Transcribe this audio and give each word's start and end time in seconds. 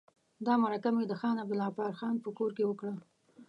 دا 0.45 0.53
مرکه 0.63 0.89
مې 0.95 1.03
د 1.07 1.13
خان 1.19 1.35
عبدالغفار 1.43 1.91
خان 1.99 2.15
په 2.23 2.29
کور 2.37 2.51
کې 2.57 2.63
وکړه. 2.67 2.93